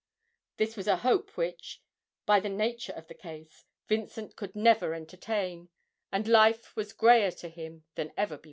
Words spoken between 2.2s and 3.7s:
by the nature of the case,